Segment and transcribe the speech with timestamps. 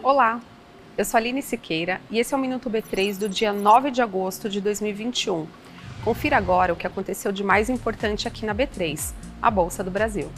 [0.00, 0.40] Olá,
[0.96, 4.48] eu sou Aline Siqueira e esse é o Minuto B3 do dia 9 de agosto
[4.48, 5.44] de 2021.
[6.04, 9.12] Confira agora o que aconteceu de mais importante aqui na B3,
[9.42, 10.30] a Bolsa do Brasil.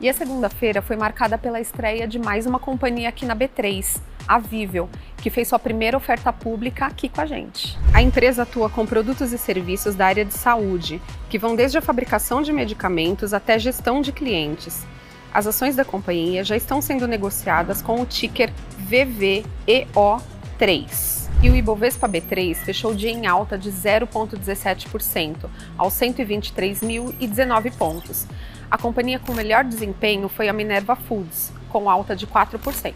[0.00, 4.40] E a segunda-feira foi marcada pela estreia de mais uma companhia aqui na B3, a
[4.40, 7.78] Vivel, que fez sua primeira oferta pública aqui com a gente.
[7.94, 11.00] A empresa atua com produtos e serviços da área de saúde,
[11.30, 14.84] que vão desde a fabricação de medicamentos até gestão de clientes.
[15.32, 18.50] As ações da companhia já estão sendo negociadas com o ticker
[18.90, 21.18] VVEO3.
[21.40, 28.26] E o Ibovespa B3 fechou o dia em alta de 0,17%, aos 123.019 pontos.
[28.68, 32.94] A companhia com melhor desempenho foi a Minerva Foods, com alta de 4%.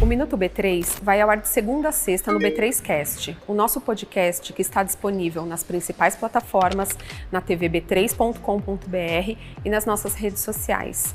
[0.00, 4.52] O Minuto B3 vai ao ar de segunda a sexta no B3Cast, o nosso podcast
[4.52, 6.90] que está disponível nas principais plataformas,
[7.30, 11.14] na tvb3.com.br e nas nossas redes sociais.